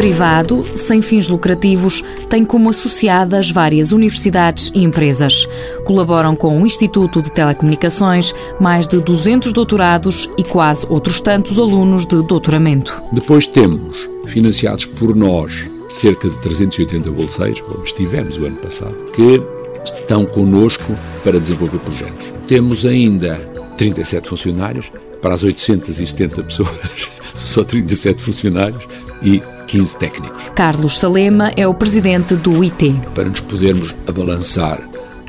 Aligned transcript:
Privado, 0.00 0.64
sem 0.74 1.02
fins 1.02 1.28
lucrativos, 1.28 2.02
tem 2.30 2.42
como 2.42 2.70
associadas 2.70 3.50
várias 3.50 3.92
universidades 3.92 4.72
e 4.74 4.82
empresas. 4.82 5.46
Colaboram 5.84 6.34
com 6.34 6.58
o 6.58 6.66
Instituto 6.66 7.20
de 7.20 7.30
Telecomunicações 7.30 8.34
mais 8.58 8.88
de 8.88 8.98
200 8.98 9.52
doutorados 9.52 10.26
e 10.38 10.42
quase 10.42 10.86
outros 10.88 11.20
tantos 11.20 11.58
alunos 11.58 12.06
de 12.06 12.16
doutoramento. 12.26 13.02
Depois 13.12 13.46
temos, 13.46 14.08
financiados 14.24 14.86
por 14.86 15.14
nós, 15.14 15.68
cerca 15.90 16.30
de 16.30 16.40
380 16.40 17.10
bolseiros, 17.10 17.60
como 17.60 17.84
estivemos 17.84 18.38
o 18.38 18.46
ano 18.46 18.56
passado, 18.56 18.96
que 19.14 19.38
estão 19.84 20.24
connosco 20.24 20.96
para 21.22 21.38
desenvolver 21.38 21.78
projetos. 21.78 22.32
Temos 22.48 22.86
ainda 22.86 23.36
37 23.76 24.30
funcionários 24.30 24.90
para 25.20 25.34
as 25.34 25.42
870 25.42 26.42
pessoas, 26.42 26.70
só 27.34 27.62
37 27.62 28.22
funcionários 28.22 28.88
e 29.22 29.40
15 29.66 29.96
técnicos. 29.96 30.44
Carlos 30.54 30.98
Salema 30.98 31.52
é 31.56 31.66
o 31.66 31.74
presidente 31.74 32.34
do 32.36 32.62
IT. 32.62 33.00
Para 33.14 33.28
nos 33.28 33.40
podermos 33.40 33.94
abalançar 34.06 34.80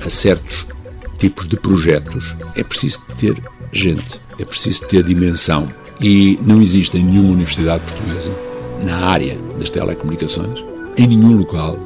a 0.04 0.10
certos 0.10 0.66
tipos 1.20 1.48
de 1.48 1.56
projetos, 1.58 2.36
é 2.56 2.64
preciso 2.64 3.00
ter 3.18 3.36
gente, 3.72 4.20
é 4.40 4.46
preciso 4.46 4.82
ter 4.88 5.04
dimensão. 5.04 5.68
E 6.00 6.40
não 6.42 6.62
existe 6.62 6.98
em 6.98 7.04
nenhuma 7.04 7.34
universidade 7.34 7.84
portuguesa, 7.84 8.32
na 8.84 9.06
área 9.06 9.38
das 9.60 9.70
telecomunicações, 9.70 10.64
em 10.98 11.08
nenhum 11.08 11.38
local 11.38 11.78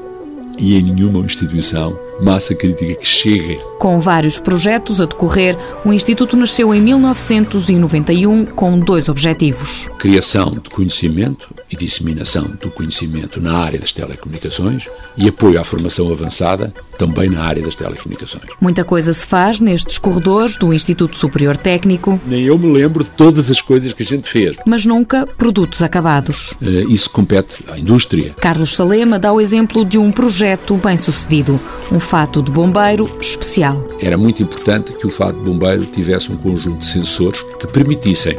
e 0.57 0.77
em 0.77 0.83
nenhuma 0.83 1.19
instituição 1.19 1.99
massa 2.21 2.55
crítica 2.55 2.95
que 2.95 3.07
chegue. 3.07 3.59
Com 3.79 3.99
vários 3.99 4.39
projetos 4.39 5.01
a 5.01 5.05
decorrer, 5.05 5.57
o 5.83 5.93
Instituto 5.93 6.35
nasceu 6.37 6.73
em 6.73 6.81
1991 6.81 8.45
com 8.45 8.79
dois 8.79 9.09
objetivos: 9.09 9.89
criação 9.99 10.51
de 10.51 10.70
conhecimento 10.70 11.53
e 11.70 11.75
disseminação 11.75 12.43
do 12.61 12.70
conhecimento 12.70 13.41
na 13.41 13.57
área 13.57 13.79
das 13.79 13.91
telecomunicações 13.91 14.85
e 15.17 15.27
apoio 15.27 15.59
à 15.59 15.63
formação 15.63 16.12
avançada 16.12 16.73
também 16.98 17.29
na 17.29 17.43
área 17.43 17.62
das 17.62 17.75
telecomunicações. 17.75 18.45
Muita 18.59 18.84
coisa 18.84 19.12
se 19.13 19.25
faz 19.25 19.59
nestes 19.59 19.97
corredores 19.97 20.55
do 20.57 20.73
Instituto 20.73 21.18
Superior 21.18 21.57
Técnico. 21.57 22.20
Nem 22.25 22.43
eu 22.43 22.57
me 22.57 22.71
lembro 22.71 23.03
de 23.03 23.12
todas 23.12 23.51
as 23.51 23.62
coisas 23.62 23.93
que 23.93 24.03
a 24.03 24.05
gente 24.05 24.29
fez. 24.29 24.55
Mas 24.65 24.85
nunca 24.85 25.25
produtos 25.25 25.81
acabados. 25.81 26.53
Eh, 26.62 26.85
isso 26.90 27.09
compete 27.09 27.63
à 27.70 27.77
indústria. 27.77 28.34
Carlos 28.40 28.73
Salema 28.73 29.20
dá 29.20 29.31
o 29.31 29.41
exemplo 29.41 29.84
de 29.84 29.97
um 29.97 30.12
projeto 30.12 30.75
bem 30.77 30.97
sucedido, 30.97 31.59
um 31.91 31.99
fato 32.05 32.41
de 32.41 32.51
bombeiro 32.51 33.09
especial. 33.20 33.84
Era 33.99 34.17
muito 34.17 34.41
importante 34.43 34.93
que 34.93 35.07
o 35.07 35.09
fato 35.09 35.37
de 35.37 35.43
bombeiro 35.43 35.85
tivesse 35.85 36.31
um 36.31 36.37
conjunto 36.37 36.77
de 36.77 36.85
sensores 36.85 37.41
que 37.59 37.67
permitissem 37.67 38.37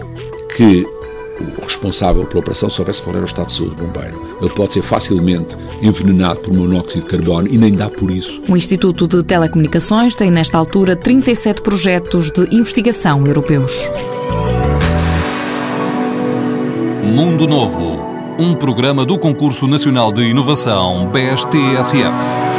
que 0.56 0.86
o 1.40 1.64
responsável 1.64 2.24
pela 2.24 2.40
operação 2.40 2.70
soubesse 2.70 3.02
qual 3.02 3.16
era 3.16 3.24
o 3.24 3.28
estado 3.28 3.48
de 3.48 3.54
saúde 3.54 3.74
do 3.74 3.84
bombeiro. 3.84 4.18
Ele 4.40 4.50
pode 4.50 4.72
ser 4.72 4.82
facilmente 4.82 5.56
envenenado 5.82 6.40
por 6.40 6.54
monóxido 6.54 7.04
de 7.04 7.10
carbono 7.10 7.48
e 7.48 7.58
nem 7.58 7.72
dá 7.74 7.90
por 7.90 8.10
isso. 8.10 8.40
O 8.48 8.56
Instituto 8.56 9.06
de 9.06 9.22
Telecomunicações 9.22 10.14
tem, 10.14 10.30
nesta 10.30 10.56
altura, 10.56 10.96
37 10.96 11.60
projetos 11.60 12.30
de 12.30 12.54
investigação 12.54 13.26
europeus. 13.26 13.90
Mundo 17.02 17.46
Novo, 17.46 17.98
um 18.38 18.54
programa 18.54 19.04
do 19.04 19.18
Concurso 19.18 19.66
Nacional 19.66 20.12
de 20.12 20.22
Inovação, 20.22 21.10
BSTSF. 21.10 22.55